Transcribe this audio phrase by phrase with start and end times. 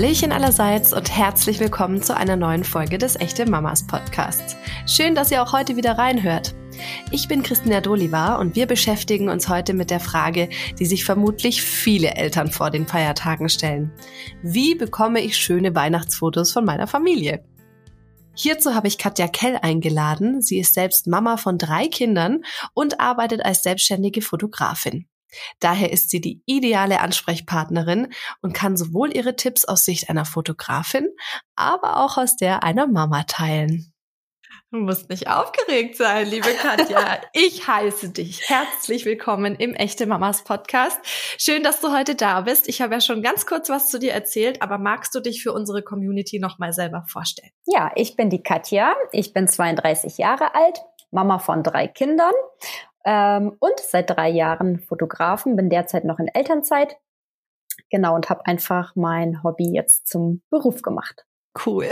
[0.00, 4.56] Hallöchen allerseits und herzlich willkommen zu einer neuen Folge des Echte Mamas Podcasts.
[4.86, 6.54] Schön, dass ihr auch heute wieder reinhört.
[7.10, 10.48] Ich bin Christina Dolivar und wir beschäftigen uns heute mit der Frage,
[10.78, 13.92] die sich vermutlich viele Eltern vor den Feiertagen stellen.
[14.42, 17.44] Wie bekomme ich schöne Weihnachtsfotos von meiner Familie?
[18.34, 20.40] Hierzu habe ich Katja Kell eingeladen.
[20.40, 22.40] Sie ist selbst Mama von drei Kindern
[22.72, 25.09] und arbeitet als selbstständige Fotografin.
[25.60, 28.12] Daher ist sie die ideale Ansprechpartnerin
[28.42, 31.08] und kann sowohl ihre Tipps aus Sicht einer Fotografin,
[31.56, 33.92] aber auch aus der einer Mama teilen.
[34.72, 37.18] Du musst nicht aufgeregt sein, liebe Katja.
[37.32, 40.96] Ich heiße dich herzlich willkommen im Echte Mamas Podcast.
[41.38, 42.68] Schön, dass du heute da bist.
[42.68, 45.52] Ich habe ja schon ganz kurz was zu dir erzählt, aber magst du dich für
[45.52, 47.50] unsere Community nochmal selber vorstellen?
[47.66, 48.94] Ja, ich bin die Katja.
[49.10, 50.78] Ich bin 32 Jahre alt,
[51.10, 52.34] Mama von drei Kindern
[53.04, 56.96] ähm, und seit drei Jahren Fotografen, bin derzeit noch in Elternzeit.
[57.90, 61.24] Genau, und habe einfach mein Hobby jetzt zum Beruf gemacht.
[61.66, 61.86] Cool.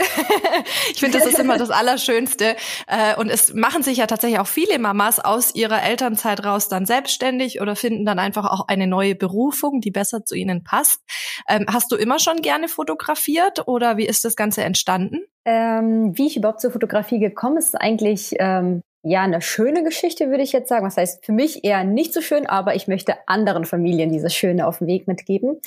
[0.93, 2.55] ich finde, das ist immer das Allerschönste.
[2.87, 6.87] Äh, und es machen sich ja tatsächlich auch viele Mamas aus ihrer Elternzeit raus dann
[6.87, 11.01] selbstständig oder finden dann einfach auch eine neue Berufung, die besser zu ihnen passt.
[11.49, 15.25] Ähm, hast du immer schon gerne fotografiert oder wie ist das Ganze entstanden?
[15.45, 20.29] Ähm, wie ich überhaupt zur Fotografie gekommen ist, ist eigentlich ähm, ja, eine schöne Geschichte,
[20.29, 20.85] würde ich jetzt sagen.
[20.85, 24.67] Was heißt für mich eher nicht so schön, aber ich möchte anderen Familien dieses Schöne
[24.67, 25.61] auf den Weg mitgeben.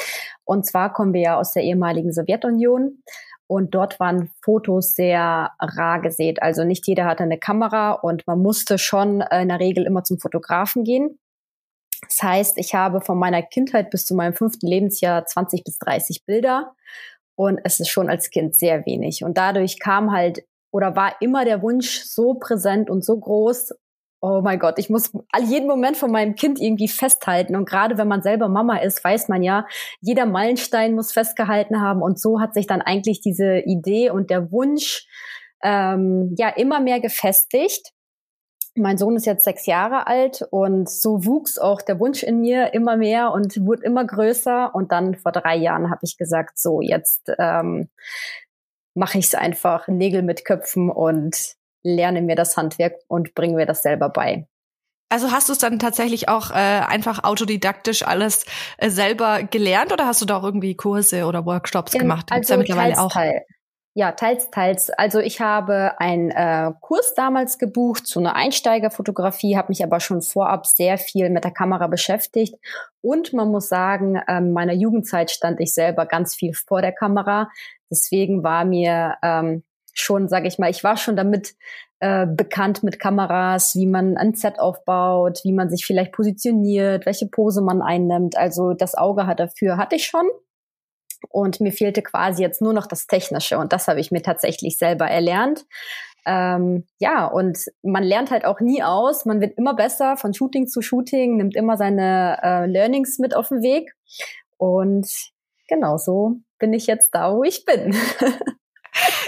[0.44, 3.02] Und zwar kommen wir ja aus der ehemaligen Sowjetunion.
[3.48, 6.42] Und dort waren Fotos sehr rar gesät.
[6.42, 10.20] Also nicht jeder hatte eine Kamera und man musste schon in der Regel immer zum
[10.20, 11.20] Fotografen gehen.
[12.08, 16.26] Das heißt, ich habe von meiner Kindheit bis zu meinem fünften Lebensjahr 20 bis 30
[16.26, 16.74] Bilder.
[17.36, 19.24] Und es ist schon als Kind sehr wenig.
[19.24, 23.74] Und dadurch kam halt oder war immer der Wunsch so präsent und so groß,
[24.22, 25.12] oh mein Gott, ich muss
[25.44, 27.56] jeden Moment von meinem Kind irgendwie festhalten.
[27.56, 29.66] Und gerade wenn man selber Mama ist, weiß man ja,
[30.00, 32.02] jeder Meilenstein muss festgehalten haben.
[32.02, 35.08] Und so hat sich dann eigentlich diese Idee und der Wunsch
[35.64, 37.92] ähm, ja immer mehr gefestigt.
[38.76, 42.74] Mein Sohn ist jetzt sechs Jahre alt und so wuchs auch der Wunsch in mir
[42.74, 44.74] immer mehr und wurde immer größer.
[44.74, 47.90] Und dann vor drei Jahren habe ich gesagt, so jetzt ähm,
[48.94, 53.66] mache ich es einfach Nägel mit Köpfen und lerne mir das Handwerk und bringe mir
[53.66, 54.48] das selber bei.
[55.10, 58.46] Also hast du es dann tatsächlich auch äh, einfach autodidaktisch alles
[58.78, 62.28] äh, selber gelernt oder hast du da auch irgendwie Kurse oder Workshops In, gemacht?
[62.28, 63.12] Gibt's also ja mittlerweile teils, auch.
[63.12, 63.46] Teil.
[63.94, 64.90] Ja, teils, teils.
[64.90, 70.22] Also ich habe einen äh, Kurs damals gebucht zu einer Einsteigerfotografie, habe mich aber schon
[70.22, 72.56] vorab sehr viel mit der Kamera beschäftigt.
[73.02, 77.50] Und man muss sagen, ähm, meiner Jugendzeit stand ich selber ganz viel vor der Kamera.
[77.92, 79.64] Deswegen war mir ähm,
[79.94, 81.54] schon, sage ich mal, ich war schon damit
[82.00, 87.28] äh, bekannt mit Kameras, wie man ein Set aufbaut, wie man sich vielleicht positioniert, welche
[87.28, 88.38] Pose man einnimmt.
[88.38, 90.28] Also das Auge hat dafür hatte ich schon.
[91.30, 93.60] Und mir fehlte quasi jetzt nur noch das Technische.
[93.60, 95.66] Und das habe ich mir tatsächlich selber erlernt.
[96.26, 99.26] Ähm, ja, und man lernt halt auch nie aus.
[99.26, 103.50] Man wird immer besser von Shooting zu Shooting, nimmt immer seine äh, Learnings mit auf
[103.50, 103.94] den Weg.
[104.58, 105.08] Und
[105.68, 107.94] genau so bin ich jetzt da, wo ich bin.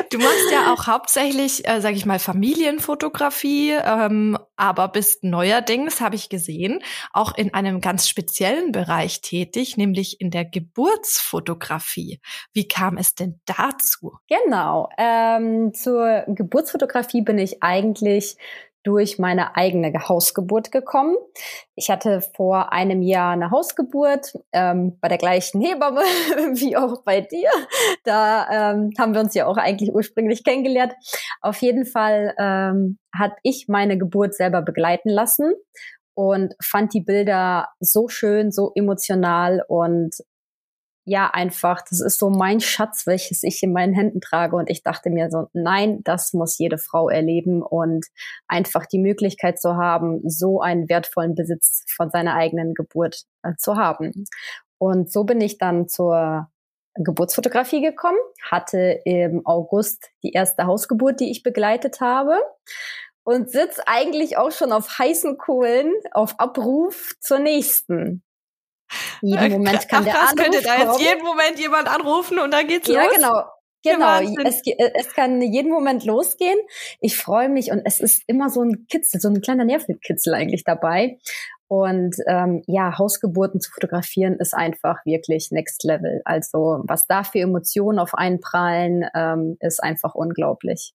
[0.09, 6.16] Du machst ja auch hauptsächlich, äh, sage ich mal, Familienfotografie, ähm, aber bist neuerdings, habe
[6.16, 6.81] ich gesehen,
[7.13, 12.19] auch in einem ganz speziellen Bereich tätig, nämlich in der Geburtsfotografie.
[12.51, 14.17] Wie kam es denn dazu?
[14.27, 18.38] Genau, ähm, zur Geburtsfotografie bin ich eigentlich
[18.83, 21.16] durch meine eigene Hausgeburt gekommen.
[21.75, 26.01] Ich hatte vor einem Jahr eine Hausgeburt ähm, bei der gleichen Hebamme
[26.53, 27.49] wie auch bei dir.
[28.03, 30.94] Da ähm, haben wir uns ja auch eigentlich ursprünglich kennengelernt.
[31.41, 35.53] Auf jeden Fall ähm, hat ich meine Geburt selber begleiten lassen
[36.13, 40.15] und fand die Bilder so schön, so emotional und
[41.05, 44.55] ja einfach, das ist so mein Schatz, welches ich in meinen Händen trage.
[44.55, 48.05] Und ich dachte mir so, nein, das muss jede Frau erleben und
[48.47, 53.75] einfach die Möglichkeit zu haben, so einen wertvollen Besitz von seiner eigenen Geburt äh, zu
[53.75, 54.25] haben.
[54.77, 56.47] Und so bin ich dann zur
[56.95, 58.19] Geburtsfotografie gekommen,
[58.51, 62.38] hatte im August die erste Hausgeburt, die ich begleitet habe
[63.23, 68.23] und sitz eigentlich auch schon auf heißen Kohlen auf Abruf zur nächsten.
[69.22, 72.68] Jeden Moment kann Ach, der Anruf könnte da jetzt jeden Moment jemand anrufen und dann
[72.68, 73.12] geht's ja, los.
[73.12, 73.44] Ja, genau.
[73.86, 74.62] Genau, es,
[74.94, 76.57] es kann jeden Moment losgehen.
[77.01, 80.63] Ich freue mich und es ist immer so ein Kitzel, so ein kleiner Nervenkitzel eigentlich
[80.63, 81.19] dabei.
[81.68, 86.22] Und ähm, ja, Hausgeburten zu fotografieren ist einfach wirklich Next Level.
[86.24, 90.94] Also was da für Emotionen auf einen prallen, ähm, ist einfach unglaublich.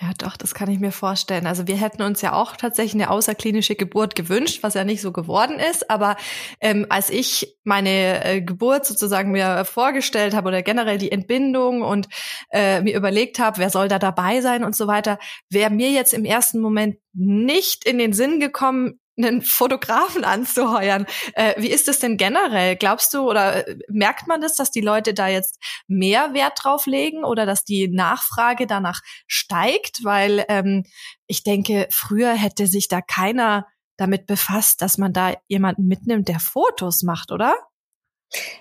[0.00, 1.48] Ja, doch, das kann ich mir vorstellen.
[1.48, 5.10] Also wir hätten uns ja auch tatsächlich eine außerklinische Geburt gewünscht, was ja nicht so
[5.10, 5.90] geworden ist.
[5.90, 6.16] Aber
[6.60, 12.08] ähm, als ich meine äh, Geburt sozusagen mir vorgestellt habe oder generell die Entbindung und
[12.52, 15.18] äh, mir überlegt habe, wer soll da dabei sein und so weiter,
[15.50, 21.06] wäre mir jetzt im ersten Moment nicht in den Sinn gekommen, einen Fotografen anzuheuern.
[21.34, 22.76] Äh, wie ist das denn generell?
[22.76, 26.86] Glaubst du oder äh, merkt man das, dass die Leute da jetzt mehr Wert drauf
[26.86, 30.04] legen oder dass die Nachfrage danach steigt?
[30.04, 30.84] Weil ähm,
[31.26, 33.66] ich denke, früher hätte sich da keiner
[33.96, 37.54] damit befasst, dass man da jemanden mitnimmt, der Fotos macht, oder?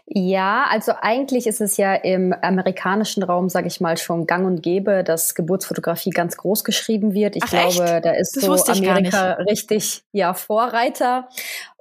[0.05, 4.63] Ja, also eigentlich ist es ja im amerikanischen Raum, sage ich mal, schon gang und
[4.63, 7.35] gäbe, dass Geburtsfotografie ganz groß geschrieben wird.
[7.35, 8.05] Ich Ach, glaube, echt?
[8.05, 11.27] da ist das so Amerika richtig ja Vorreiter.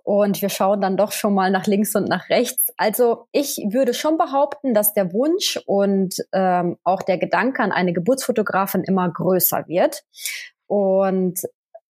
[0.02, 2.72] Und wir schauen dann doch schon mal nach links und nach rechts.
[2.76, 7.92] Also ich würde schon behaupten, dass der Wunsch und ähm, auch der Gedanke an eine
[7.92, 10.04] Geburtsfotografin immer größer wird.
[10.68, 11.40] Und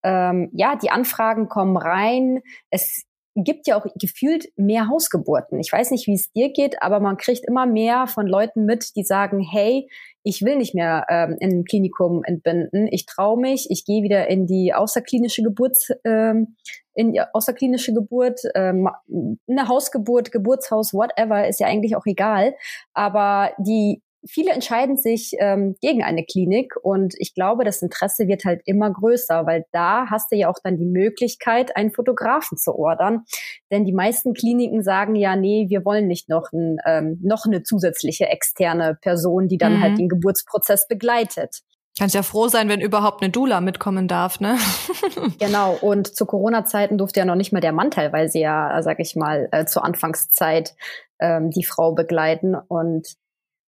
[0.03, 2.41] ähm, ja, die Anfragen kommen rein.
[2.71, 3.05] Es
[3.45, 5.61] gibt ja auch gefühlt mehr Hausgeburten.
[5.61, 8.97] Ich weiß nicht, wie es dir geht, aber man kriegt immer mehr von Leuten mit,
[8.97, 9.89] die sagen, hey,
[10.23, 14.29] ich will nicht mehr ähm, in ein Klinikum entbinden, ich traue mich, ich gehe wieder
[14.29, 16.57] in die außerklinische Geburt, ähm,
[16.95, 18.89] in die außerklinische Geburt, ähm,
[19.49, 22.55] eine Hausgeburt, Geburtshaus, whatever, ist ja eigentlich auch egal.
[22.95, 28.45] Aber die viele entscheiden sich ähm, gegen eine Klinik und ich glaube, das Interesse wird
[28.45, 32.75] halt immer größer, weil da hast du ja auch dann die Möglichkeit, einen Fotografen zu
[32.75, 33.25] ordern.
[33.71, 37.63] Denn die meisten Kliniken sagen ja, nee, wir wollen nicht noch, ein, ähm, noch eine
[37.63, 39.83] zusätzliche externe Person, die dann halt mhm.
[39.83, 41.63] halt den Geburtsprozess begleitet.
[41.99, 44.59] Kannst ja froh sein, wenn überhaupt eine Dula mitkommen darf, ne?
[45.39, 45.79] genau.
[45.81, 49.49] Und zu Corona-Zeiten durfte ja noch nicht mal der Mann teilweise ja, sag ich mal,
[49.51, 50.75] äh, zur Anfangszeit
[51.21, 52.55] ähm, die Frau begleiten.
[52.55, 53.17] Und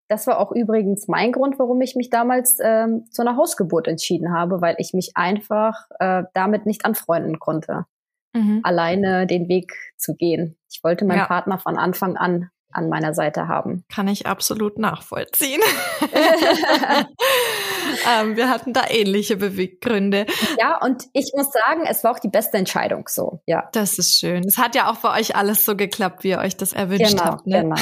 [0.08, 4.32] das war auch übrigens mein Grund, warum ich mich damals ähm, zu einer Hausgeburt entschieden
[4.32, 7.84] habe, weil ich mich einfach äh, damit nicht anfreunden konnte,
[8.32, 8.60] mhm.
[8.62, 10.56] alleine den Weg zu gehen.
[10.70, 11.26] Ich wollte meinen ja.
[11.26, 13.84] Partner von Anfang an an meiner Seite haben.
[13.88, 15.62] Kann ich absolut nachvollziehen.
[18.06, 20.26] ähm, wir hatten da ähnliche Beweggründe.
[20.58, 23.40] Ja, und ich muss sagen, es war auch die beste Entscheidung so.
[23.46, 23.68] Ja.
[23.72, 24.44] Das ist schön.
[24.46, 27.24] Es hat ja auch bei euch alles so geklappt, wie ihr euch das erwünscht genau,
[27.24, 27.46] habt.
[27.46, 27.74] Ne?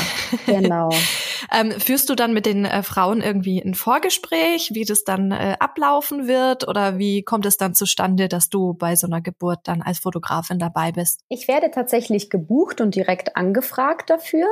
[0.46, 0.90] Genau, genau.
[1.52, 5.56] ähm, führst du dann mit den äh, Frauen irgendwie ein Vorgespräch, wie das dann äh,
[5.58, 6.68] ablaufen wird?
[6.68, 10.58] Oder wie kommt es dann zustande, dass du bei so einer Geburt dann als Fotografin
[10.58, 11.20] dabei bist?
[11.28, 14.46] Ich werde tatsächlich gebucht und direkt angefragt dafür.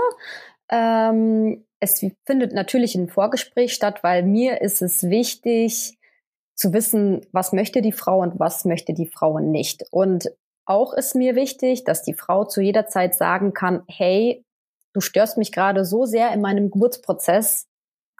[0.70, 5.98] Ähm, es findet natürlich ein Vorgespräch statt, weil mir ist es wichtig
[6.54, 9.84] zu wissen, was möchte die Frau und was möchte die Frau nicht.
[9.90, 10.30] Und
[10.66, 14.44] auch ist mir wichtig, dass die Frau zu jeder Zeit sagen kann, hey,
[14.94, 17.66] du störst mich gerade so sehr in meinem Geburtsprozess,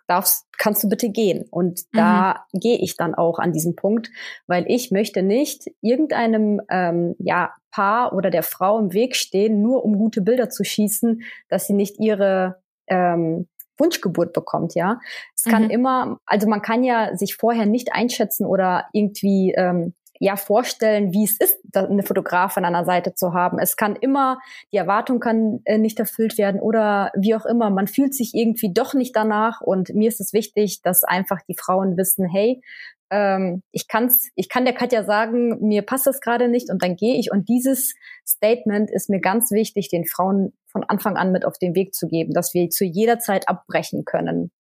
[0.07, 1.47] darfst, kannst du bitte gehen?
[1.51, 1.97] Und mhm.
[1.97, 4.11] da gehe ich dann auch an diesen Punkt,
[4.47, 9.85] weil ich möchte nicht irgendeinem ähm, ja, Paar oder der Frau im Weg stehen, nur
[9.85, 15.00] um gute Bilder zu schießen, dass sie nicht ihre ähm, Wunschgeburt bekommt, ja.
[15.35, 15.71] Es kann mhm.
[15.71, 21.25] immer, also man kann ja sich vorher nicht einschätzen oder irgendwie ähm, ja vorstellen, wie
[21.25, 23.59] es ist, eine Fotografin an der Seite zu haben.
[23.59, 24.38] Es kann immer,
[24.73, 27.71] die Erwartung kann äh, nicht erfüllt werden oder wie auch immer.
[27.71, 31.56] Man fühlt sich irgendwie doch nicht danach und mir ist es wichtig, dass einfach die
[31.59, 32.62] Frauen wissen, hey,
[33.15, 36.97] ähm, ich kann's, ich kann der Katja sagen, mir passt das gerade nicht und dann
[36.97, 37.31] gehe ich.
[37.31, 37.95] Und dieses
[38.27, 42.09] Statement ist mir ganz wichtig, den Frauen von Anfang an mit auf den Weg zu
[42.09, 44.51] geben, dass wir zu jeder Zeit abbrechen können.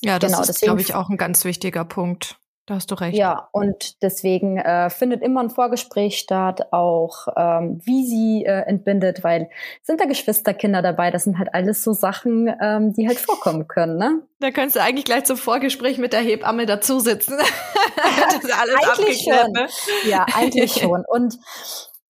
[0.00, 2.40] Ja, das genau, ist, glaube ich, auch ein ganz wichtiger Punkt.
[2.68, 3.16] Da hast du recht.
[3.16, 9.24] Ja, und deswegen äh, findet immer ein Vorgespräch statt, auch ähm, wie sie äh, entbindet,
[9.24, 9.48] weil
[9.82, 13.96] sind da Geschwisterkinder dabei, das sind halt alles so Sachen, ähm, die halt vorkommen können,
[13.96, 14.20] ne?
[14.40, 17.38] Da könntest du eigentlich gleich zum Vorgespräch mit der Hebamme dazu sitzen.
[17.96, 19.50] das ist alles eigentlich schon.
[19.52, 19.66] Ne?
[20.06, 21.04] Ja, eigentlich schon.
[21.08, 21.38] Und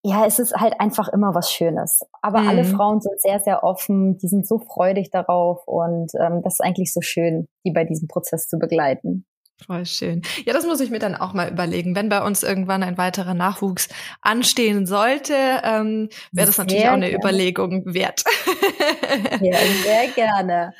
[0.02, 2.00] ja, es ist halt einfach immer was Schönes.
[2.20, 2.48] Aber mhm.
[2.48, 6.64] alle Frauen sind sehr, sehr offen, die sind so freudig darauf und ähm, das ist
[6.64, 9.24] eigentlich so schön, die bei diesem Prozess zu begleiten.
[9.66, 10.22] Voll schön.
[10.44, 11.96] Ja, das muss ich mir dann auch mal überlegen.
[11.96, 13.88] Wenn bei uns irgendwann ein weiterer Nachwuchs
[14.20, 15.34] anstehen sollte,
[15.64, 17.24] ähm, wäre das natürlich auch eine gerne.
[17.24, 18.22] Überlegung wert.
[19.40, 20.74] ja, sehr gerne.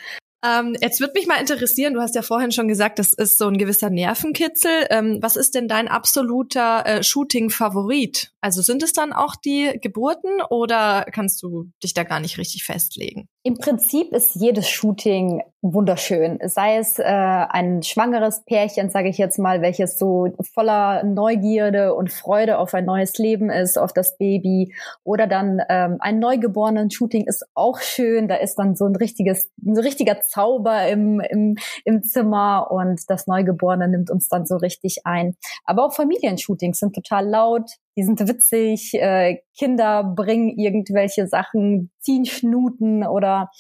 [0.45, 3.49] Ähm, jetzt würde mich mal interessieren, du hast ja vorhin schon gesagt, das ist so
[3.49, 4.87] ein gewisser Nervenkitzel.
[4.91, 8.31] Ähm, was ist denn dein absoluter äh, Shooting-Favorit?
[8.41, 12.63] Also sind es dann auch die Geburten oder kannst du dich da gar nicht richtig
[12.63, 13.29] festlegen?
[13.49, 16.39] Im Prinzip ist jedes Shooting wunderschön.
[16.45, 22.13] Sei es äh, ein schwangeres Pärchen, sage ich jetzt mal, welches so voller Neugierde und
[22.13, 24.75] Freude auf ein neues Leben ist, auf das Baby.
[25.03, 28.29] Oder dann ähm, ein neugeborenen Shooting ist auch schön.
[28.29, 33.27] Da ist dann so ein richtiges, ein richtiger Zauber im, im, im Zimmer und das
[33.27, 35.37] Neugeborene nimmt uns dann so richtig ein.
[35.65, 42.27] Aber auch Familienshootings sind total laut, die sind witzig, äh, Kinder bringen irgendwelche Sachen, ziehen
[42.27, 43.51] Schnuten oder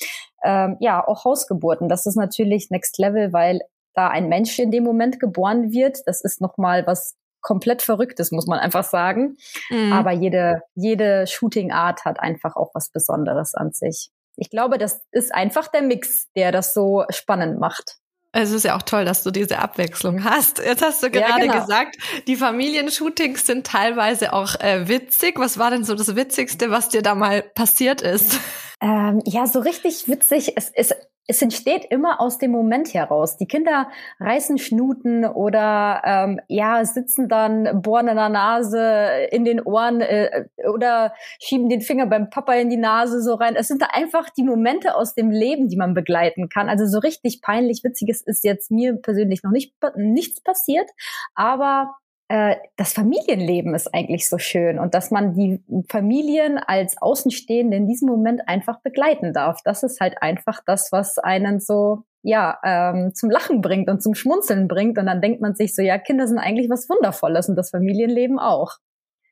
[0.44, 1.88] ähm, ja, auch Hausgeburten.
[1.88, 3.60] Das ist natürlich Next Level, weil
[3.94, 5.98] da ein Mensch in dem Moment geboren wird.
[6.06, 9.38] Das ist nochmal was komplett Verrücktes, muss man einfach sagen.
[9.70, 9.92] Mhm.
[9.92, 14.10] Aber jede, jede Shooting-Art hat einfach auch was Besonderes an sich.
[14.36, 17.96] Ich glaube, das ist einfach der Mix, der das so spannend macht.
[18.32, 20.58] Es ist ja auch toll, dass du diese Abwechslung hast.
[20.58, 21.60] Jetzt hast du gerade ja, genau.
[21.60, 25.38] gesagt, die Familienshootings sind teilweise auch äh, witzig.
[25.38, 28.38] Was war denn so das Witzigste, was dir da mal passiert ist?
[28.80, 30.52] Ähm, ja, so richtig witzig.
[30.56, 30.94] Es, es,
[31.30, 33.36] es entsteht immer aus dem Moment heraus.
[33.36, 39.60] Die Kinder reißen Schnuten oder ähm, ja sitzen dann, bohren in der Nase, in den
[39.60, 43.56] Ohren äh, oder schieben den Finger beim Papa in die Nase so rein.
[43.56, 46.70] Es sind da einfach die Momente aus dem Leben, die man begleiten kann.
[46.70, 50.88] Also so richtig peinlich, witziges ist jetzt mir persönlich noch nicht nichts passiert,
[51.34, 57.78] aber äh, das Familienleben ist eigentlich so schön und dass man die Familien als Außenstehende
[57.78, 59.62] in diesem Moment einfach begleiten darf.
[59.64, 64.14] Das ist halt einfach das, was einen so ja ähm, zum Lachen bringt und zum
[64.14, 67.56] Schmunzeln bringt und dann denkt man sich so, ja, Kinder sind eigentlich was Wundervolles und
[67.56, 68.76] das Familienleben auch.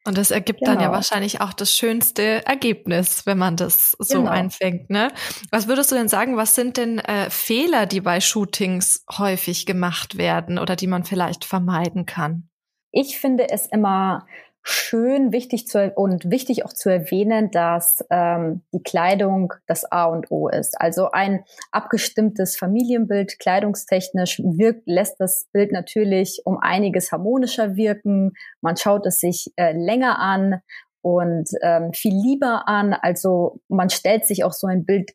[0.07, 0.71] Und das ergibt genau.
[0.73, 0.97] dann ja genau.
[0.97, 4.31] wahrscheinlich auch das schönste Ergebnis, wenn man das so genau.
[4.31, 4.88] einfängt.
[4.88, 5.11] Ne?
[5.50, 10.17] Was würdest du denn sagen, was sind denn äh, Fehler, die bei Shootings häufig gemacht
[10.17, 12.49] werden oder die man vielleicht vermeiden kann?
[12.93, 14.26] Ich finde es immer
[14.69, 20.33] schön, wichtig zu und wichtig auch zu erwähnen, dass ähm, die Kleidung das A und
[20.33, 20.81] O ist.
[20.81, 28.33] Also ein abgestimmtes Familienbild kleidungstechnisch wirkt, lässt das Bild natürlich um einiges harmonischer wirken.
[28.61, 30.61] Man schaut es sich äh, länger an
[31.00, 32.93] und ähm, viel lieber an.
[32.93, 35.12] Also man stellt sich auch so ein Bild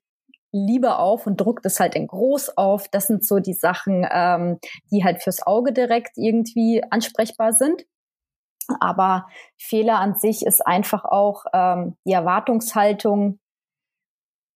[0.51, 2.87] lieber auf und druckt es halt in groß auf.
[2.89, 4.59] Das sind so die Sachen, ähm,
[4.91, 7.85] die halt fürs Auge direkt irgendwie ansprechbar sind.
[8.79, 9.27] Aber
[9.57, 13.39] Fehler an sich ist einfach auch ähm, die Erwartungshaltung,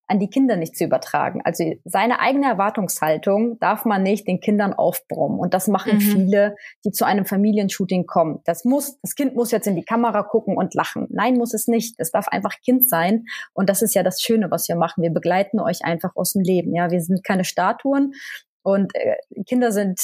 [0.07, 1.41] an die Kinder nicht zu übertragen.
[1.43, 5.39] Also seine eigene Erwartungshaltung darf man nicht den Kindern aufbrummen.
[5.39, 6.01] Und das machen mhm.
[6.01, 8.39] viele, die zu einem Familienshooting kommen.
[8.45, 11.07] Das muss, das Kind muss jetzt in die Kamera gucken und lachen.
[11.09, 11.95] Nein, muss es nicht.
[11.97, 13.25] Es darf einfach Kind sein.
[13.53, 15.01] Und das ist ja das Schöne, was wir machen.
[15.01, 16.75] Wir begleiten euch einfach aus dem Leben.
[16.75, 18.13] Ja, wir sind keine Statuen.
[18.61, 19.15] Und äh,
[19.47, 19.99] Kinder sind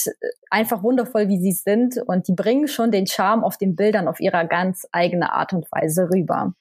[0.49, 1.97] einfach wundervoll, wie sie sind.
[2.05, 5.67] Und die bringen schon den Charme auf den Bildern auf ihrer ganz eigene Art und
[5.71, 6.53] Weise rüber.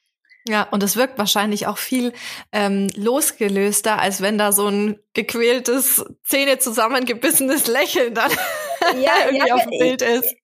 [0.47, 2.13] Ja, und es wirkt wahrscheinlich auch viel
[2.51, 8.31] ähm, losgelöster, als wenn da so ein gequältes, Zähne zusammengebissenes Lächeln dann
[9.01, 10.35] ja, irgendwie ja, auf dem Bild ist.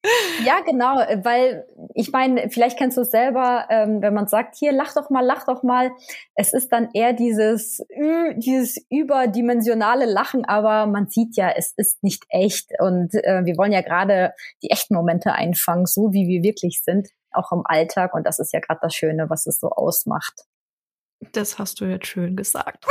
[0.45, 4.71] Ja, genau, weil ich meine, vielleicht kennst du es selber, ähm, wenn man sagt, hier,
[4.71, 5.91] lach doch mal, lach doch mal.
[6.35, 7.81] Es ist dann eher dieses,
[8.35, 12.69] dieses überdimensionale Lachen, aber man sieht ja, es ist nicht echt.
[12.79, 17.07] Und äh, wir wollen ja gerade die echten Momente einfangen, so wie wir wirklich sind
[17.31, 18.13] auch im Alltag.
[18.13, 20.45] Und das ist ja gerade das Schöne, was es so ausmacht.
[21.31, 22.85] Das hast du jetzt schön gesagt.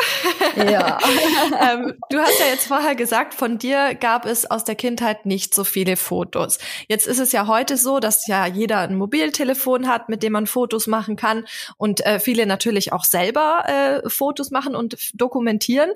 [0.57, 0.99] Ja.
[1.61, 5.55] ähm, du hast ja jetzt vorher gesagt, von dir gab es aus der Kindheit nicht
[5.55, 6.59] so viele Fotos.
[6.89, 10.49] Jetzt ist es ja heute so, dass ja jeder ein Mobiltelefon hat, mit dem man
[10.49, 11.45] Fotos machen kann
[11.77, 15.91] und äh, viele natürlich auch selber äh, Fotos machen und dokumentieren.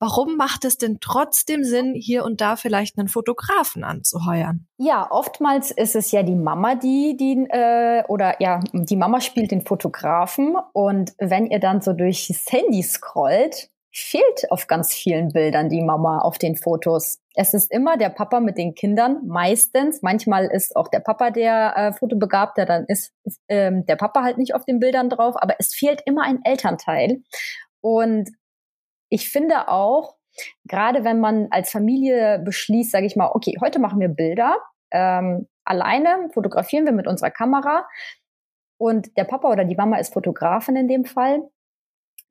[0.00, 4.66] Warum macht es denn trotzdem Sinn, hier und da vielleicht einen Fotografen anzuheuern?
[4.78, 9.50] Ja, oftmals ist es ja die Mama, die, die äh, oder ja, die Mama spielt
[9.50, 15.70] den Fotografen und wenn ihr dann so durchs Handy scrollt, fehlt auf ganz vielen Bildern
[15.70, 17.20] die Mama auf den Fotos.
[17.34, 20.02] Es ist immer der Papa mit den Kindern, meistens.
[20.02, 23.14] Manchmal ist auch der Papa der äh, Fotobegabte, dann ist
[23.48, 27.22] ähm, der Papa halt nicht auf den Bildern drauf, aber es fehlt immer ein Elternteil.
[27.80, 28.28] Und
[29.08, 30.15] ich finde auch,
[30.64, 34.56] gerade wenn man als Familie beschließt, sage ich mal, okay, heute machen wir Bilder,
[34.90, 37.86] ähm, alleine fotografieren wir mit unserer Kamera
[38.78, 41.42] und der Papa oder die Mama ist Fotografin in dem Fall,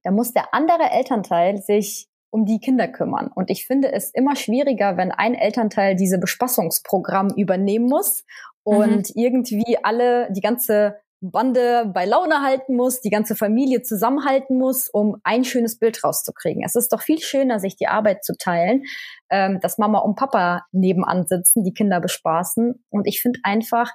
[0.04, 3.32] da muss der andere Elternteil sich um die Kinder kümmern.
[3.34, 8.26] Und ich finde es immer schwieriger, wenn ein Elternteil diese Bespassungsprogramm übernehmen muss
[8.64, 9.14] und mhm.
[9.16, 11.00] irgendwie alle, die ganze
[11.32, 16.64] Bande bei Laune halten muss, die ganze Familie zusammenhalten muss, um ein schönes Bild rauszukriegen.
[16.66, 18.84] Es ist doch viel schöner, sich die Arbeit zu teilen,
[19.30, 22.84] ähm, dass Mama und Papa nebenan sitzen, die Kinder bespaßen.
[22.90, 23.92] Und ich finde einfach,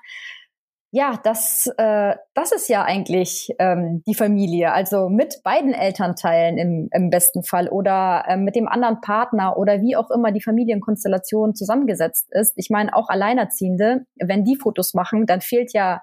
[0.93, 4.73] ja, das, äh, das ist ja eigentlich ähm, die Familie.
[4.73, 9.81] Also mit beiden Elternteilen im, im besten Fall oder äh, mit dem anderen Partner oder
[9.81, 12.55] wie auch immer die Familienkonstellation zusammengesetzt ist.
[12.57, 16.03] Ich meine, auch Alleinerziehende, wenn die Fotos machen, dann fehlt ja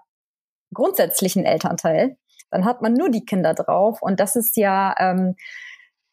[0.74, 2.18] grundsätzlich ein Elternteil.
[2.50, 4.02] Dann hat man nur die Kinder drauf.
[4.02, 5.36] Und das ist ja ähm,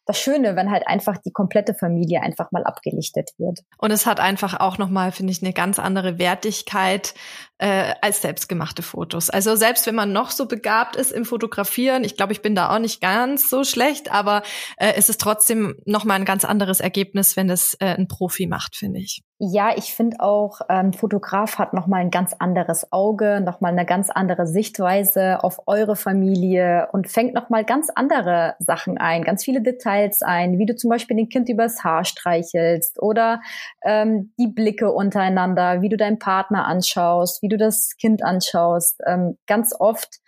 [0.05, 3.61] das Schöne, wenn halt einfach die komplette Familie einfach mal abgelichtet wird.
[3.77, 7.15] Und es hat einfach auch nochmal, finde ich, eine ganz andere Wertigkeit
[7.57, 9.31] äh, als selbstgemachte Fotos.
[9.31, 12.73] Also selbst wenn man noch so begabt ist im Fotografieren, ich glaube, ich bin da
[12.73, 14.43] auch nicht ganz so schlecht, aber
[14.77, 18.75] äh, es ist trotzdem nochmal ein ganz anderes Ergebnis, wenn es äh, ein Profi macht,
[18.75, 19.23] finde ich.
[19.37, 23.85] Ja, ich finde auch, ein ähm, Fotograf hat nochmal ein ganz anderes Auge, nochmal eine
[23.85, 29.61] ganz andere Sichtweise auf eure Familie und fängt nochmal ganz andere Sachen ein, ganz viele
[29.61, 33.41] Details ein, wie du zum Beispiel den Kind übers Haar streichelst oder
[33.83, 39.01] ähm, die Blicke untereinander, wie du deinen Partner anschaust, wie du das Kind anschaust.
[39.05, 40.21] Ähm, ganz oft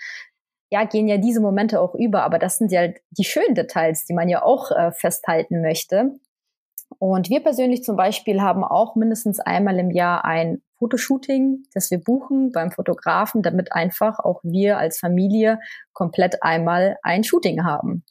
[0.70, 4.14] ja, gehen ja diese Momente auch über, aber das sind ja die schönen Details, die
[4.14, 6.20] man ja auch äh, festhalten möchte.
[7.00, 12.00] Und wir persönlich zum Beispiel haben auch mindestens einmal im Jahr ein Fotoshooting, das wir
[12.00, 15.60] buchen beim Fotografen, damit einfach auch wir als Familie
[15.94, 18.04] komplett einmal ein Shooting haben.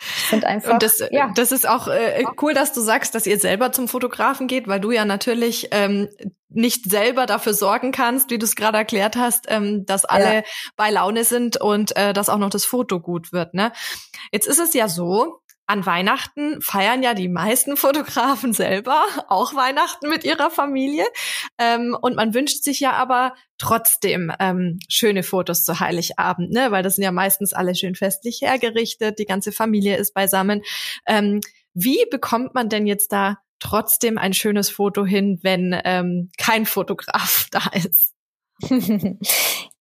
[0.00, 0.74] Ich finde einfach.
[0.74, 1.32] Und das, ja.
[1.34, 4.80] das ist auch äh, cool, dass du sagst, dass ihr selber zum Fotografen geht, weil
[4.80, 6.08] du ja natürlich ähm,
[6.48, 10.42] nicht selber dafür sorgen kannst, wie du es gerade erklärt hast, ähm, dass alle ja.
[10.76, 13.54] bei Laune sind und äh, dass auch noch das Foto gut wird.
[13.54, 13.72] Ne?
[14.30, 20.08] Jetzt ist es ja so, an Weihnachten feiern ja die meisten Fotografen selber auch Weihnachten
[20.08, 21.04] mit ihrer Familie.
[21.58, 26.70] Ähm, und man wünscht sich ja aber trotzdem ähm, schöne Fotos zu Heiligabend, ne?
[26.70, 30.62] Weil das sind ja meistens alle schön festlich hergerichtet, die ganze Familie ist beisammen.
[31.06, 31.40] Ähm,
[31.72, 37.48] wie bekommt man denn jetzt da trotzdem ein schönes Foto hin, wenn ähm, kein Fotograf
[37.50, 38.12] da ist?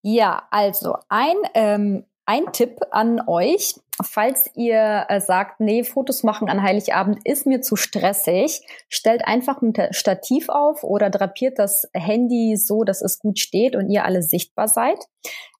[0.01, 6.49] ja, also ein ähm, ein Tipp an euch, falls ihr äh, sagt, nee, Fotos machen
[6.49, 12.55] an Heiligabend ist mir zu stressig, stellt einfach ein Stativ auf oder drapiert das Handy
[12.57, 14.97] so, dass es gut steht und ihr alle sichtbar seid.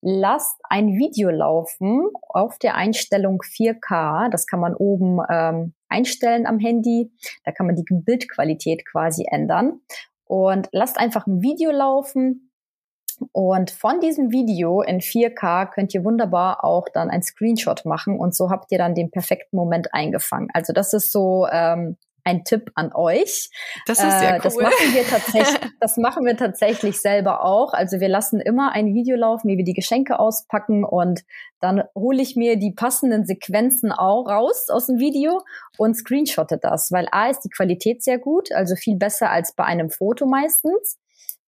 [0.02, 4.30] Lasst ein Video laufen auf der Einstellung 4K.
[4.30, 7.12] Das kann man oben ähm, einstellen am Handy.
[7.44, 9.82] Da kann man die Bildqualität quasi ändern.
[10.25, 12.53] Und lasst einfach ein Video laufen
[13.32, 18.36] und von diesem Video in 4K könnt ihr wunderbar auch dann ein Screenshot machen und
[18.36, 20.50] so habt ihr dann den perfekten Moment eingefangen.
[20.53, 23.49] Also das ist so ähm, ein Tipp an euch.
[23.86, 24.38] Das ist sehr cool.
[24.38, 27.73] Äh, das machen wir tatsächlich, das machen wir tatsächlich selber auch.
[27.73, 31.21] Also wir lassen immer ein Video laufen, wie wir die Geschenke auspacken und
[31.60, 35.41] dann hole ich mir die passenden Sequenzen auch raus aus dem Video
[35.78, 39.63] und screenshotte das, weil A ist die Qualität sehr gut, also viel besser als bei
[39.63, 40.97] einem Foto meistens.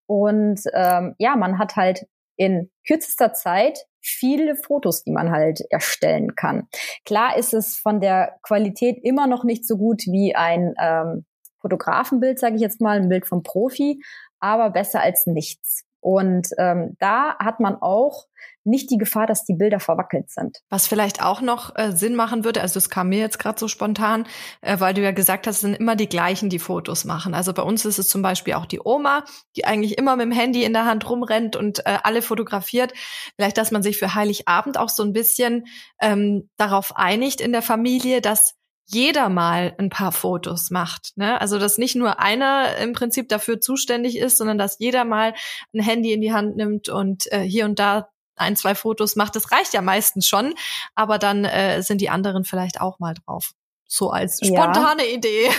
[0.07, 2.05] Und ähm, ja, man hat halt
[2.37, 6.67] in kürzester Zeit viele Fotos, die man halt erstellen kann.
[7.05, 11.25] Klar ist es von der Qualität immer noch nicht so gut wie ein ähm,
[11.59, 14.03] Fotografenbild, sage ich jetzt mal, ein Bild vom Profi,
[14.39, 15.85] aber besser als nichts.
[16.01, 18.27] Und ähm, da hat man auch
[18.65, 20.59] nicht die Gefahr, dass die Bilder verwackelt sind.
[20.69, 23.67] Was vielleicht auch noch äh, Sinn machen würde, also es kam mir jetzt gerade so
[23.67, 24.27] spontan,
[24.61, 27.33] äh, weil du ja gesagt hast, es sind immer die gleichen, die Fotos machen.
[27.33, 29.23] Also bei uns ist es zum Beispiel auch die Oma,
[29.55, 32.93] die eigentlich immer mit dem Handy in der Hand rumrennt und äh, alle fotografiert.
[33.35, 35.65] Vielleicht, dass man sich für Heiligabend auch so ein bisschen
[36.01, 38.55] ähm, darauf einigt in der Familie, dass
[38.87, 41.13] jeder mal ein paar Fotos macht.
[41.15, 41.39] Ne?
[41.41, 45.33] Also dass nicht nur einer im Prinzip dafür zuständig ist, sondern dass jeder mal
[45.73, 49.35] ein Handy in die Hand nimmt und äh, hier und da ein, zwei Fotos macht.
[49.35, 50.53] Das reicht ja meistens schon,
[50.95, 53.51] aber dann äh, sind die anderen vielleicht auch mal drauf.
[53.87, 55.15] So als spontane ja.
[55.15, 55.49] Idee,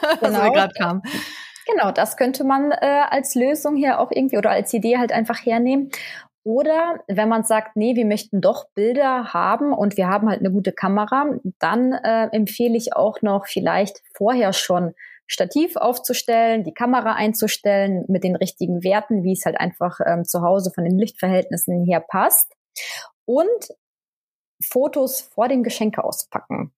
[0.00, 0.16] genau.
[0.20, 1.02] was mir gerade kam.
[1.66, 5.44] Genau, das könnte man äh, als Lösung hier auch irgendwie oder als Idee halt einfach
[5.44, 5.90] hernehmen.
[6.44, 10.50] Oder wenn man sagt, nee, wir möchten doch Bilder haben und wir haben halt eine
[10.50, 11.26] gute Kamera,
[11.60, 14.94] dann äh, empfehle ich auch noch vielleicht vorher schon
[15.32, 20.42] Stativ aufzustellen, die Kamera einzustellen mit den richtigen Werten, wie es halt einfach ähm, zu
[20.42, 22.52] Hause von den Lichtverhältnissen her passt.
[23.24, 23.48] Und
[24.62, 26.72] Fotos vor dem Geschenke auspacken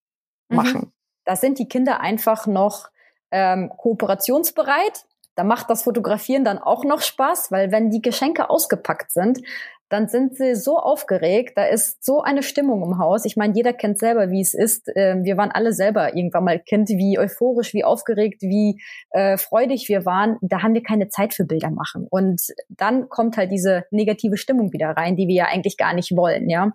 [0.49, 0.57] mhm.
[0.57, 0.81] machen.
[0.81, 0.93] Mhm.
[1.25, 2.91] Da sind die Kinder einfach noch
[3.33, 5.05] ähm, kooperationsbereit.
[5.35, 9.41] Da macht das Fotografieren dann auch noch Spaß, weil wenn die Geschenke ausgepackt sind,
[9.89, 13.25] dann sind sie so aufgeregt, da ist so eine Stimmung im Haus.
[13.25, 14.91] Ich meine, jeder kennt selber, wie es ist.
[14.95, 19.89] Ähm, wir waren alle selber irgendwann mal Kind, wie euphorisch, wie aufgeregt, wie äh, freudig
[19.89, 20.39] wir waren.
[20.41, 22.07] Da haben wir keine Zeit für Bilder machen.
[22.11, 26.17] Und dann kommt halt diese negative Stimmung wieder rein, die wir ja eigentlich gar nicht
[26.17, 26.73] wollen, ja.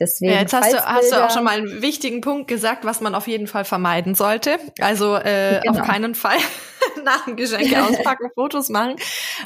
[0.00, 0.32] Deswegen.
[0.32, 3.14] Ja, jetzt hast du, hast du auch schon mal einen wichtigen Punkt gesagt, was man
[3.14, 4.58] auf jeden Fall vermeiden sollte.
[4.80, 5.78] Also äh, genau.
[5.78, 6.38] auf keinen Fall
[7.04, 8.96] nach dem Geschenke auspacken, Fotos machen.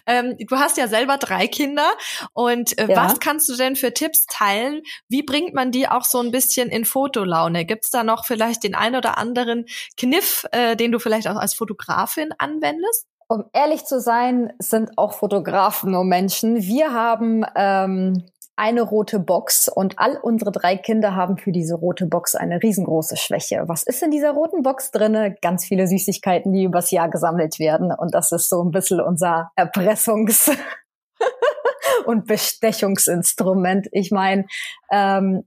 [0.06, 1.90] Ähm, du hast ja selber drei Kinder
[2.32, 2.96] und äh, ja.
[2.96, 4.82] was kannst du denn für Tipps teilen?
[5.08, 7.64] Wie bringt man die auch so ein bisschen in Fotolaune?
[7.64, 11.54] Gibt's da noch vielleicht den ein oder anderen Kniff, äh, den du vielleicht auch als
[11.54, 13.06] Fotografin anwendest?
[13.26, 16.62] Um ehrlich zu sein, sind auch Fotografen nur Menschen.
[16.62, 18.24] Wir haben ähm,
[18.56, 23.16] eine rote Box und all unsere drei Kinder haben für diese rote Box eine riesengroße
[23.16, 23.64] Schwäche.
[23.66, 25.34] Was ist in dieser roten Box drinne?
[25.42, 29.50] Ganz viele Süßigkeiten, die übers Jahr gesammelt werden und das ist so ein bisschen unser
[29.56, 30.50] Erpressungs-
[32.06, 33.88] und Bestechungsinstrument.
[33.92, 34.46] Ich meine,
[34.90, 35.44] ähm,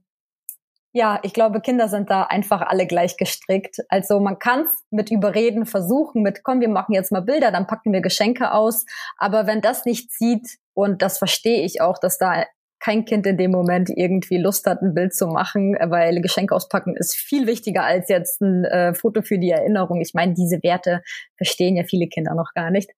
[0.92, 3.76] ja, ich glaube, Kinder sind da einfach alle gleich gestrickt.
[3.88, 7.66] Also man kann es mit Überreden versuchen, mit komm, wir machen jetzt mal Bilder, dann
[7.66, 8.86] packen wir Geschenke aus.
[9.16, 12.44] Aber wenn das nicht zieht, und das verstehe ich auch, dass da
[12.80, 16.96] kein Kind in dem Moment irgendwie Lust hat, ein Bild zu machen, weil Geschenk auspacken
[16.96, 20.00] ist viel wichtiger als jetzt ein äh, Foto für die Erinnerung.
[20.00, 21.02] Ich meine, diese Werte
[21.36, 22.90] verstehen ja viele Kinder noch gar nicht.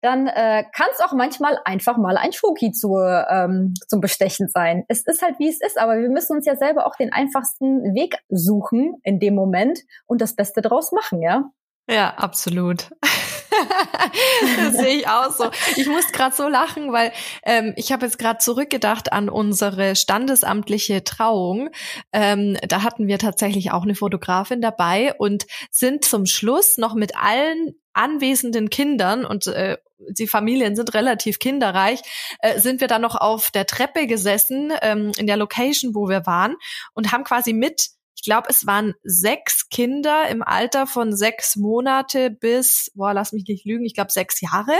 [0.00, 4.84] Dann äh, kann es auch manchmal einfach mal ein Schoki zu, ähm, zum Bestechen sein.
[4.88, 7.94] Es ist halt, wie es ist, aber wir müssen uns ja selber auch den einfachsten
[7.94, 11.50] Weg suchen in dem Moment und das Beste draus machen, ja?
[11.88, 12.90] Ja, absolut.
[14.56, 15.50] das sehe ich auch so.
[15.76, 17.12] Ich muss gerade so lachen, weil
[17.44, 21.70] ähm, ich habe jetzt gerade zurückgedacht an unsere standesamtliche Trauung.
[22.12, 27.16] Ähm, da hatten wir tatsächlich auch eine Fotografin dabei und sind zum Schluss noch mit
[27.16, 32.00] allen anwesenden Kindern und äh, die Familien sind relativ kinderreich,
[32.40, 36.26] äh, sind wir dann noch auf der Treppe gesessen ähm, in der Location, wo wir
[36.26, 36.56] waren
[36.92, 42.30] und haben quasi mit ich glaube, es waren sechs Kinder im Alter von sechs Monate
[42.30, 44.72] bis, boah, lass mich nicht lügen, ich glaube sechs Jahre.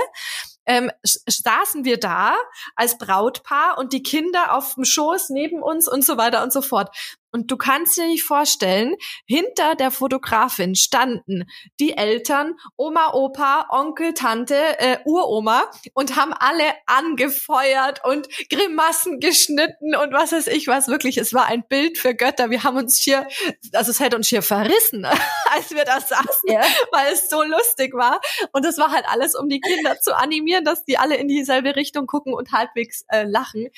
[0.64, 2.34] Ähm, saßen wir da
[2.74, 6.62] als Brautpaar und die Kinder auf dem Schoß neben uns und so weiter und so
[6.62, 6.96] fort.
[7.36, 8.96] Und du kannst dir nicht vorstellen,
[9.26, 11.44] hinter der Fotografin standen
[11.78, 19.94] die Eltern, Oma, Opa, Onkel, Tante, äh, Uroma und haben alle angefeuert und Grimassen geschnitten
[19.94, 20.88] und was weiß ich was.
[20.88, 22.48] Wirklich, es war ein Bild für Götter.
[22.48, 23.28] Wir haben uns hier,
[23.74, 25.04] also es hätte uns hier verrissen,
[25.50, 26.62] als wir da saßen, ja.
[26.90, 28.18] weil es so lustig war.
[28.52, 31.76] Und es war halt alles, um die Kinder zu animieren, dass die alle in dieselbe
[31.76, 33.68] Richtung gucken und halbwegs äh, lachen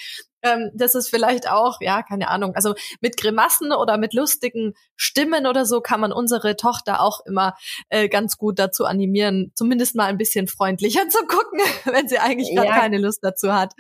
[0.43, 5.47] ähm, das ist vielleicht auch, ja, keine Ahnung, also mit Grimassen oder mit lustigen Stimmen
[5.47, 7.57] oder so kann man unsere Tochter auch immer
[7.89, 12.55] äh, ganz gut dazu animieren, zumindest mal ein bisschen freundlicher zu gucken, wenn sie eigentlich
[12.55, 12.79] gerade ja.
[12.79, 13.75] keine Lust dazu hat.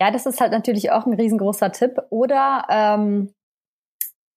[0.00, 2.00] Ja, das ist halt natürlich auch ein riesengroßer Tipp.
[2.08, 3.34] Oder ähm,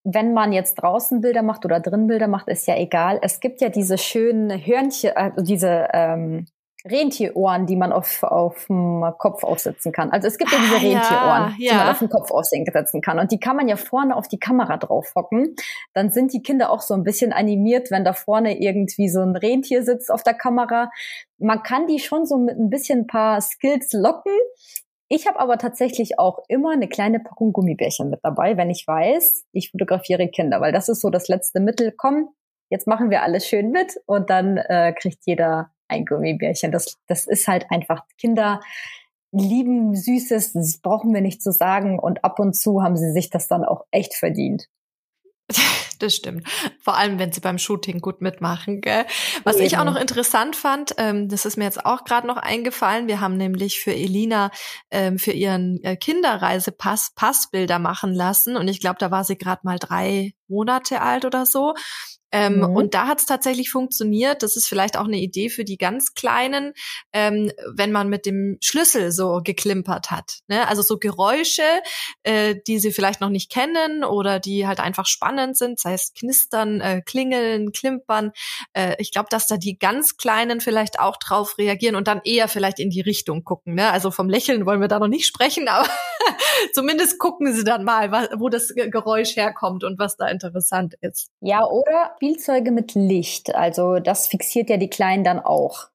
[0.04, 3.18] wenn man jetzt draußen Bilder macht oder drin Bilder macht, ist ja egal.
[3.22, 6.46] Es gibt ja diese schönen Hörnchen, also diese ähm,
[6.86, 10.10] Rentierohren, die man auf, auf dem Kopf aufsetzen kann.
[10.10, 11.72] Also es gibt ja diese ah, Rentierohren, ja, ja.
[11.72, 13.18] die man auf dem Kopf aufsetzen kann.
[13.18, 15.56] Und die kann man ja vorne auf die Kamera drauf hocken.
[15.94, 19.34] Dann sind die Kinder auch so ein bisschen animiert, wenn da vorne irgendwie so ein
[19.34, 20.90] Rentier sitzt auf der Kamera.
[21.38, 24.32] Man kann die schon so mit ein bisschen ein paar Skills locken.
[25.08, 29.44] Ich habe aber tatsächlich auch immer eine kleine Packung Gummibärchen mit dabei, wenn ich weiß,
[29.52, 31.92] ich fotografiere Kinder, weil das ist so das letzte Mittel.
[31.96, 32.30] Komm,
[32.68, 36.72] jetzt machen wir alles schön mit und dann äh, kriegt jeder ein Gummibärchen.
[36.72, 38.60] Das, das ist halt einfach Kinder
[39.34, 41.98] lieben Süßes, das brauchen wir nicht zu sagen.
[41.98, 44.68] Und ab und zu haben sie sich das dann auch echt verdient.
[46.00, 46.46] Das stimmt.
[46.80, 48.80] Vor allem, wenn sie beim Shooting gut mitmachen.
[48.80, 49.06] Gell?
[49.44, 49.66] Was Eben.
[49.66, 53.06] ich auch noch interessant fand, ähm, das ist mir jetzt auch gerade noch eingefallen.
[53.06, 54.50] Wir haben nämlich für Elina
[54.90, 58.56] ähm, für ihren äh, Kinderreisepass Passbilder machen lassen.
[58.56, 61.74] Und ich glaube, da war sie gerade mal drei Monate alt oder so.
[62.34, 62.76] Ähm, mhm.
[62.76, 64.42] Und da hat es tatsächlich funktioniert.
[64.42, 66.72] Das ist vielleicht auch eine Idee für die ganz Kleinen,
[67.12, 70.40] ähm, wenn man mit dem Schlüssel so geklimpert hat.
[70.48, 70.66] Ne?
[70.66, 71.62] Also so Geräusche,
[72.24, 76.12] äh, die sie vielleicht noch nicht kennen oder die halt einfach spannend sind, sei es
[76.12, 78.32] knistern, äh, klingeln, klimpern.
[78.72, 82.48] Äh, ich glaube, dass da die ganz Kleinen vielleicht auch drauf reagieren und dann eher
[82.48, 83.76] vielleicht in die Richtung gucken.
[83.76, 83.92] Ne?
[83.92, 85.88] Also vom Lächeln wollen wir da noch nicht sprechen, aber
[86.72, 91.30] zumindest gucken sie dann mal, wo das Geräusch herkommt und was da interessant ist.
[91.40, 93.54] Ja, oder Spielzeuge mit Licht.
[93.54, 95.88] Also das fixiert ja die Kleinen dann auch.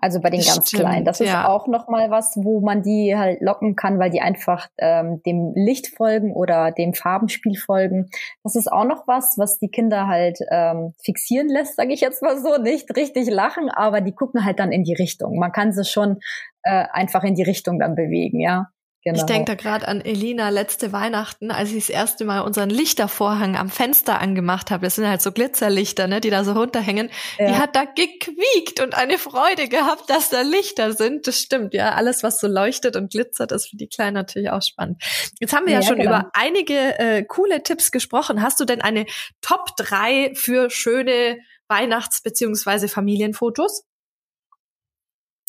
[0.00, 1.04] Also bei den das ganz stimmt, Kleinen.
[1.04, 1.48] Das ist ja.
[1.48, 5.52] auch noch mal was, wo man die halt locken kann, weil die einfach ähm, dem
[5.56, 8.08] Licht folgen oder dem Farbenspiel folgen.
[8.44, 12.22] Das ist auch noch was, was die Kinder halt ähm, fixieren lässt, sage ich jetzt
[12.22, 12.58] mal so.
[12.58, 15.36] Nicht richtig lachen, aber die gucken halt dann in die Richtung.
[15.36, 16.20] Man kann sie schon
[16.62, 18.68] äh, einfach in die Richtung dann bewegen, ja.
[19.04, 19.16] Genau.
[19.16, 23.56] Ich denke da gerade an Elina letzte Weihnachten, als ich das erste Mal unseren Lichtervorhang
[23.56, 24.86] am Fenster angemacht habe.
[24.86, 27.08] Das sind halt so Glitzerlichter, ne, die da so runterhängen.
[27.38, 27.46] Ja.
[27.46, 31.28] Die hat da gequiekt und eine Freude gehabt, dass da Lichter sind.
[31.28, 31.92] Das stimmt, ja.
[31.92, 35.00] Alles, was so leuchtet und glitzert, ist für die Kleinen natürlich auch spannend.
[35.38, 36.10] Jetzt haben wir ja, ja schon genau.
[36.10, 38.42] über einige äh, coole Tipps gesprochen.
[38.42, 39.06] Hast du denn eine
[39.40, 43.84] Top 3 für schöne Weihnachts- beziehungsweise Familienfotos?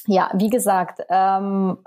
[0.05, 1.79] Ja, wie gesagt, ähm,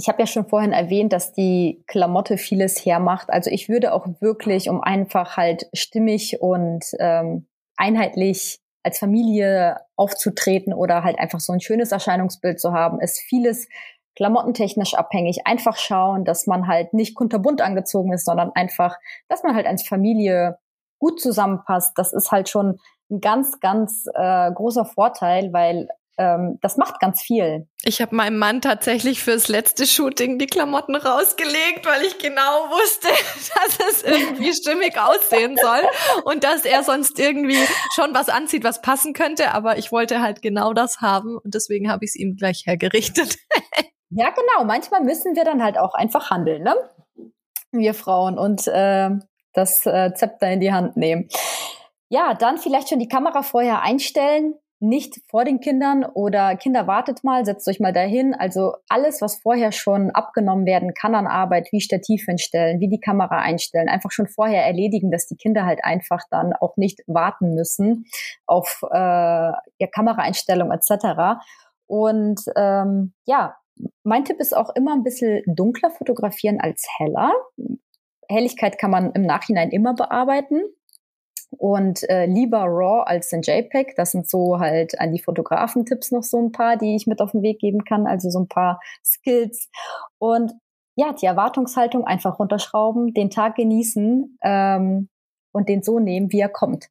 [0.00, 3.28] ich habe ja schon vorhin erwähnt, dass die Klamotte vieles hermacht.
[3.28, 10.72] Also ich würde auch wirklich, um einfach halt stimmig und ähm, einheitlich als Familie aufzutreten
[10.72, 13.68] oder halt einfach so ein schönes Erscheinungsbild zu haben, ist vieles
[14.16, 15.46] klamottentechnisch abhängig.
[15.46, 18.96] Einfach schauen, dass man halt nicht kunterbunt angezogen ist, sondern einfach,
[19.28, 20.58] dass man halt als Familie
[20.98, 21.92] gut zusammenpasst.
[21.96, 22.78] Das ist halt schon
[23.10, 27.66] ein ganz, ganz äh, großer Vorteil, weil ähm, das macht ganz viel.
[27.82, 33.08] Ich habe meinem Mann tatsächlich fürs letzte Shooting die Klamotten rausgelegt, weil ich genau wusste,
[33.54, 35.80] dass es irgendwie stimmig aussehen soll
[36.24, 37.58] und dass er sonst irgendwie
[37.94, 39.52] schon was anzieht, was passen könnte.
[39.52, 43.36] Aber ich wollte halt genau das haben und deswegen habe ich es ihm gleich hergerichtet.
[44.10, 44.64] ja, genau.
[44.64, 46.74] Manchmal müssen wir dann halt auch einfach handeln, ne?
[47.72, 49.10] Wir Frauen und äh,
[49.52, 51.28] das äh, Zepter in die Hand nehmen.
[52.08, 57.22] Ja, dann vielleicht schon die Kamera vorher einstellen, nicht vor den Kindern oder Kinder wartet
[57.22, 58.34] mal, setzt euch mal dahin.
[58.34, 63.00] Also alles, was vorher schon abgenommen werden kann an Arbeit, wie Stativ hinstellen, wie die
[63.00, 67.54] Kamera einstellen, einfach schon vorher erledigen, dass die Kinder halt einfach dann auch nicht warten
[67.54, 68.06] müssen
[68.46, 71.40] auf äh, ja, Kameraeinstellung etc.
[71.86, 73.56] Und ähm, ja,
[74.02, 77.32] mein Tipp ist auch immer ein bisschen dunkler fotografieren als heller.
[78.30, 80.62] Helligkeit kann man im Nachhinein immer bearbeiten
[81.50, 83.94] und äh, lieber RAW als in JPEG.
[83.96, 87.32] Das sind so halt an die Fotografentipps noch so ein paar, die ich mit auf
[87.32, 89.68] den Weg geben kann, also so ein paar Skills.
[90.18, 90.52] Und
[90.96, 95.08] ja, die Erwartungshaltung einfach runterschrauben, den Tag genießen ähm,
[95.52, 96.88] und den so nehmen, wie er kommt.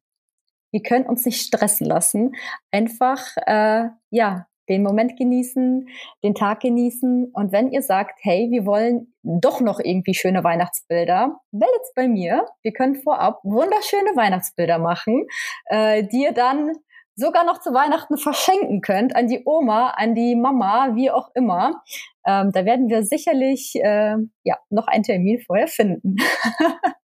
[0.72, 2.32] Wir können uns nicht stressen lassen.
[2.70, 5.88] Einfach, äh, ja, den Moment genießen,
[6.22, 7.30] den Tag genießen.
[7.34, 12.46] Und wenn ihr sagt, hey, wir wollen doch noch irgendwie schöne Weihnachtsbilder, meldet's bei mir.
[12.62, 15.26] Wir können vorab wunderschöne Weihnachtsbilder machen,
[15.66, 16.72] äh, die ihr dann
[17.16, 21.82] sogar noch zu Weihnachten verschenken könnt an die Oma, an die Mama, wie auch immer.
[22.26, 26.16] Ähm, da werden wir sicherlich äh, ja noch einen Termin vorher finden.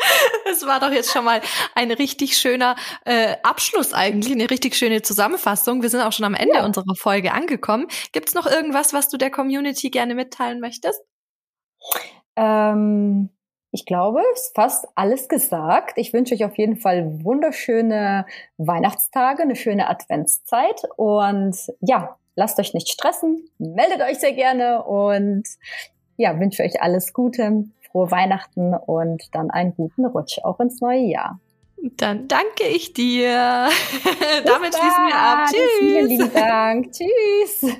[0.50, 1.40] Es war doch jetzt schon mal
[1.74, 5.82] ein richtig schöner äh, Abschluss eigentlich, eine richtig schöne Zusammenfassung.
[5.82, 6.64] Wir sind auch schon am Ende ja.
[6.64, 7.86] unserer Folge angekommen.
[8.12, 11.02] Gibt es noch irgendwas, was du der Community gerne mitteilen möchtest?
[12.36, 13.30] Ähm,
[13.72, 15.92] ich glaube, es ist fast alles gesagt.
[15.96, 22.74] Ich wünsche euch auf jeden Fall wunderschöne Weihnachtstage, eine schöne Adventszeit und ja, lasst euch
[22.74, 25.44] nicht stressen, meldet euch sehr gerne und
[26.16, 31.00] ja, wünsche euch alles Gute frohe Weihnachten und dann einen guten Rutsch auch ins neue
[31.00, 31.40] Jahr.
[31.96, 33.30] Dann danke ich dir.
[34.44, 35.48] Damit schließen wir ab.
[35.50, 35.78] Tschüss.
[35.78, 36.92] Vielen lieben Dank.
[36.92, 37.76] Tschüss.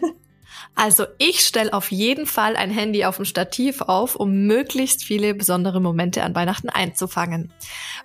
[0.74, 5.34] Also ich stelle auf jeden Fall ein Handy auf dem Stativ auf, um möglichst viele
[5.34, 7.52] besondere Momente an Weihnachten einzufangen.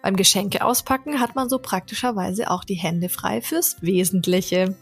[0.01, 4.75] Beim Geschenke auspacken hat man so praktischerweise auch die Hände frei fürs Wesentliche.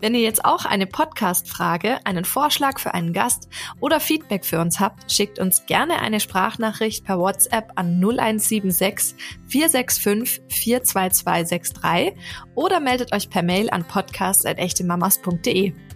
[0.00, 3.48] Wenn ihr jetzt auch eine Podcast-Frage, einen Vorschlag für einen Gast
[3.80, 9.16] oder Feedback für uns habt, schickt uns gerne eine Sprachnachricht per WhatsApp an 0176
[9.48, 12.14] 465 42263
[12.54, 15.87] oder meldet euch per Mail an podcast.echtemamas.de.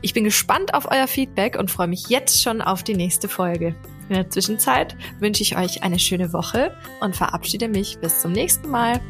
[0.00, 3.74] Ich bin gespannt auf euer Feedback und freue mich jetzt schon auf die nächste Folge.
[4.08, 8.68] In der Zwischenzeit wünsche ich euch eine schöne Woche und verabschiede mich bis zum nächsten
[8.68, 9.00] Mal.